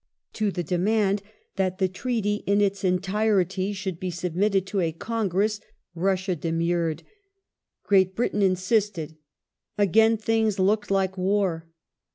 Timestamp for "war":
11.19-11.67